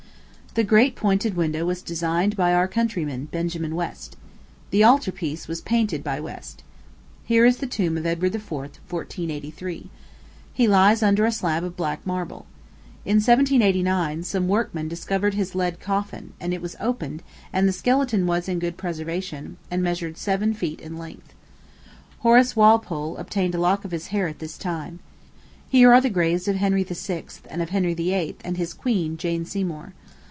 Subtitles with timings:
[0.53, 4.17] The great pointed window was designed by our countryman, Benjamin West.
[4.71, 6.61] The altar piece was painted by West.
[7.23, 9.89] Here is the tomb of Edward IV., 1483.
[10.53, 12.45] He lies under a slab of black marble.
[13.05, 17.23] In 1789, some workmen discovered his lead coffin, and it was opened,
[17.53, 21.33] and the skeleton was in good preservation, and measured seven feet in length.
[22.19, 24.99] Horace Walpole obtained a lock of his hair at this time.
[25.69, 28.35] Here are the graves of Henry VI., and of Henry VIII.
[28.43, 29.93] and his queen, Jane Seymour.